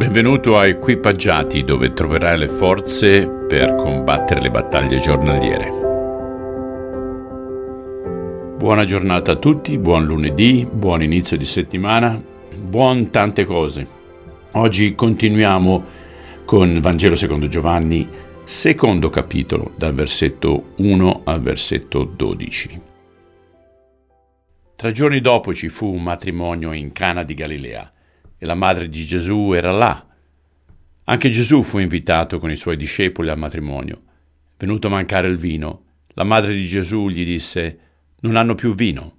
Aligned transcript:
Benvenuto 0.00 0.56
a 0.56 0.66
Equipaggiati 0.66 1.62
dove 1.62 1.92
troverai 1.92 2.38
le 2.38 2.48
forze 2.48 3.28
per 3.28 3.74
combattere 3.74 4.40
le 4.40 4.50
battaglie 4.50 4.98
giornaliere. 4.98 5.68
Buona 8.56 8.84
giornata 8.84 9.32
a 9.32 9.36
tutti, 9.36 9.76
buon 9.76 10.06
lunedì, 10.06 10.66
buon 10.72 11.02
inizio 11.02 11.36
di 11.36 11.44
settimana, 11.44 12.18
buon 12.56 13.10
tante 13.10 13.44
cose. 13.44 13.86
Oggi 14.52 14.94
continuiamo 14.94 15.84
con 16.46 16.80
Vangelo 16.80 17.14
secondo 17.14 17.46
Giovanni, 17.48 18.08
secondo 18.44 19.10
capitolo, 19.10 19.72
dal 19.76 19.92
versetto 19.92 20.72
1 20.76 21.20
al 21.24 21.42
versetto 21.42 22.04
12. 22.04 22.80
Tre 24.76 24.92
giorni 24.92 25.20
dopo 25.20 25.52
ci 25.52 25.68
fu 25.68 25.92
un 25.92 26.02
matrimonio 26.02 26.72
in 26.72 26.90
Cana 26.92 27.22
di 27.22 27.34
Galilea 27.34 27.92
e 28.42 28.46
la 28.46 28.54
madre 28.54 28.88
di 28.88 29.04
Gesù 29.04 29.52
era 29.52 29.70
là. 29.70 30.06
Anche 31.04 31.28
Gesù 31.28 31.62
fu 31.62 31.78
invitato 31.78 32.38
con 32.38 32.50
i 32.50 32.56
suoi 32.56 32.78
discepoli 32.78 33.28
al 33.28 33.36
matrimonio. 33.36 34.02
Venuto 34.56 34.86
a 34.86 34.90
mancare 34.90 35.28
il 35.28 35.36
vino, 35.36 35.84
la 36.14 36.24
madre 36.24 36.54
di 36.54 36.64
Gesù 36.66 37.10
gli 37.10 37.22
disse, 37.22 37.78
non 38.20 38.36
hanno 38.36 38.54
più 38.54 38.74
vino. 38.74 39.16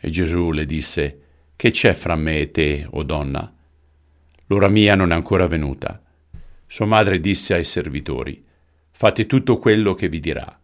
E 0.00 0.08
Gesù 0.08 0.52
le 0.52 0.64
disse, 0.64 1.20
che 1.54 1.70
c'è 1.70 1.92
fra 1.92 2.16
me 2.16 2.40
e 2.40 2.50
te, 2.50 2.86
o 2.88 3.02
donna? 3.02 3.52
L'ora 4.46 4.68
mia 4.68 4.94
non 4.94 5.12
è 5.12 5.14
ancora 5.14 5.46
venuta. 5.46 6.02
Sua 6.66 6.86
madre 6.86 7.20
disse 7.20 7.52
ai 7.52 7.64
servitori, 7.64 8.42
fate 8.90 9.26
tutto 9.26 9.58
quello 9.58 9.92
che 9.92 10.08
vi 10.08 10.18
dirà. 10.18 10.58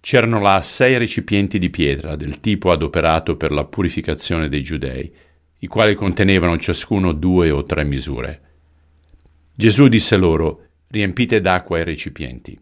C'erano 0.00 0.40
là 0.40 0.62
sei 0.62 0.96
recipienti 0.96 1.58
di 1.58 1.68
pietra 1.68 2.16
del 2.16 2.40
tipo 2.40 2.70
adoperato 2.70 3.36
per 3.36 3.52
la 3.52 3.64
purificazione 3.64 4.48
dei 4.48 4.62
giudei 4.62 5.12
i 5.58 5.66
quali 5.66 5.94
contenevano 5.94 6.58
ciascuno 6.58 7.12
due 7.12 7.50
o 7.50 7.64
tre 7.64 7.84
misure. 7.84 8.40
Gesù 9.54 9.88
disse 9.88 10.16
loro, 10.16 10.66
riempite 10.88 11.40
d'acqua 11.40 11.78
i 11.78 11.84
recipienti. 11.84 12.58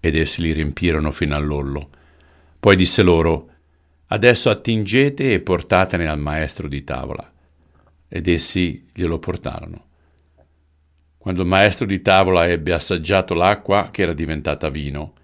Ed 0.00 0.14
essi 0.14 0.42
li 0.42 0.52
riempirono 0.52 1.10
fino 1.10 1.34
all'ollo. 1.34 1.90
Poi 2.60 2.76
disse 2.76 3.02
loro, 3.02 3.50
adesso 4.08 4.50
attingete 4.50 5.32
e 5.32 5.40
portatene 5.40 6.06
al 6.06 6.18
maestro 6.18 6.68
di 6.68 6.84
tavola. 6.84 7.32
Ed 8.06 8.26
essi 8.26 8.86
glielo 8.92 9.18
portarono. 9.18 9.86
Quando 11.16 11.42
il 11.42 11.48
maestro 11.48 11.86
di 11.86 12.00
tavola 12.00 12.48
ebbe 12.48 12.72
assaggiato 12.72 13.34
l'acqua, 13.34 13.88
che 13.90 14.02
era 14.02 14.12
diventata 14.12 14.68
vino, 14.68 15.14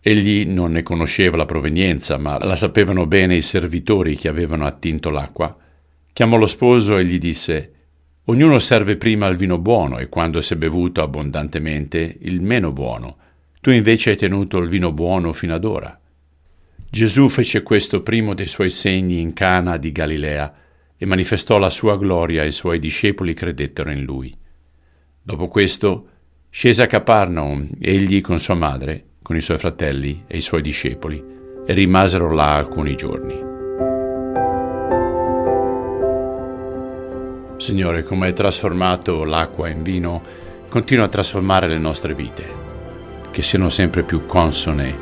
egli 0.00 0.46
non 0.46 0.72
ne 0.72 0.82
conosceva 0.82 1.36
la 1.36 1.44
provenienza, 1.44 2.16
ma 2.18 2.38
la 2.38 2.56
sapevano 2.56 3.06
bene 3.06 3.36
i 3.36 3.42
servitori 3.42 4.16
che 4.16 4.28
avevano 4.28 4.64
attinto 4.64 5.10
l'acqua, 5.10 5.54
Chiamò 6.20 6.36
lo 6.36 6.46
sposo 6.46 6.98
e 6.98 7.06
gli 7.06 7.16
disse, 7.16 7.72
Ognuno 8.24 8.58
serve 8.58 8.98
prima 8.98 9.26
il 9.28 9.38
vino 9.38 9.56
buono 9.56 9.96
e 9.96 10.10
quando 10.10 10.42
si 10.42 10.52
è 10.52 10.56
bevuto 10.58 11.00
abbondantemente 11.00 12.18
il 12.20 12.42
meno 12.42 12.72
buono. 12.72 13.16
Tu 13.62 13.70
invece 13.70 14.10
hai 14.10 14.16
tenuto 14.18 14.58
il 14.58 14.68
vino 14.68 14.92
buono 14.92 15.32
fino 15.32 15.54
ad 15.54 15.64
ora. 15.64 15.98
Gesù 16.90 17.30
fece 17.30 17.62
questo 17.62 18.02
primo 18.02 18.34
dei 18.34 18.48
suoi 18.48 18.68
segni 18.68 19.18
in 19.18 19.32
Cana 19.32 19.78
di 19.78 19.92
Galilea 19.92 20.54
e 20.94 21.06
manifestò 21.06 21.56
la 21.56 21.70
sua 21.70 21.96
gloria 21.96 22.42
e 22.42 22.48
i 22.48 22.52
suoi 22.52 22.78
discepoli 22.78 23.32
credettero 23.32 23.90
in 23.90 24.04
lui. 24.04 24.36
Dopo 25.22 25.48
questo 25.48 26.08
scese 26.50 26.82
a 26.82 26.86
Capernaum 26.86 27.66
egli 27.80 28.20
con 28.20 28.38
sua 28.40 28.52
madre, 28.52 29.04
con 29.22 29.36
i 29.36 29.40
suoi 29.40 29.56
fratelli 29.56 30.24
e 30.26 30.36
i 30.36 30.42
suoi 30.42 30.60
discepoli, 30.60 31.24
e 31.64 31.72
rimasero 31.72 32.30
là 32.30 32.56
alcuni 32.56 32.94
giorni. 32.94 33.49
Signore, 37.60 38.04
come 38.04 38.26
hai 38.26 38.32
trasformato 38.32 39.22
l'acqua 39.22 39.68
in 39.68 39.82
vino, 39.82 40.22
continua 40.70 41.04
a 41.04 41.08
trasformare 41.08 41.68
le 41.68 41.76
nostre 41.76 42.14
vite, 42.14 42.50
che 43.30 43.42
siano 43.42 43.68
sempre 43.68 44.02
più 44.02 44.24
consone 44.24 44.96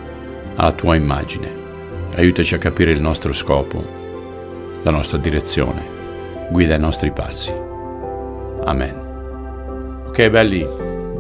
alla 0.57 0.73
tua 0.73 0.97
immagine. 0.97 1.49
Aiutaci 2.17 2.57
a 2.57 2.59
capire 2.59 2.91
il 2.91 3.01
nostro 3.01 3.33
scopo, 3.33 3.81
la 4.83 4.91
nostra 4.91 5.19
direzione, 5.19 5.83
guida 6.51 6.75
i 6.75 6.81
nostri 6.81 7.13
passi. 7.13 7.55
Amen. 8.65 10.07
Ok 10.09 10.29
belli, 10.29 10.67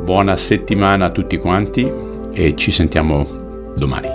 buona 0.00 0.36
settimana 0.36 1.04
a 1.04 1.10
tutti 1.10 1.36
quanti 1.36 1.88
e 2.32 2.56
ci 2.56 2.72
sentiamo 2.72 3.72
domani. 3.76 4.08